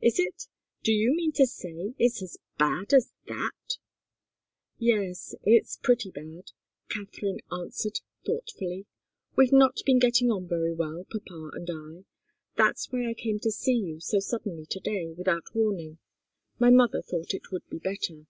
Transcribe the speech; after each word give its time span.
"Is 0.00 0.18
it? 0.18 0.46
Do 0.82 0.92
you 0.94 1.14
mean 1.14 1.30
to 1.32 1.44
say 1.46 1.92
it's 1.98 2.22
as 2.22 2.38
bad 2.56 2.94
as 2.94 3.12
that?" 3.26 3.76
"Yes 4.78 5.34
it's 5.42 5.76
pretty 5.76 6.10
bad," 6.10 6.52
Katharine 6.88 7.40
answered, 7.52 8.00
thoughtfully. 8.24 8.86
"We've 9.36 9.52
not 9.52 9.76
been 9.84 9.98
getting 9.98 10.30
on 10.30 10.48
very 10.48 10.72
well, 10.72 11.04
papa 11.12 11.50
and 11.52 11.68
I. 11.70 12.04
That's 12.56 12.90
why 12.90 13.10
I 13.10 13.12
came 13.12 13.40
to 13.40 13.52
you 13.66 14.00
so 14.00 14.20
suddenly 14.20 14.64
to 14.64 14.80
day, 14.80 15.12
without 15.12 15.54
warning. 15.54 15.98
My 16.58 16.70
mother 16.70 17.02
thought 17.02 17.34
it 17.34 17.52
would 17.52 17.68
be 17.68 17.76
better." 17.78 18.24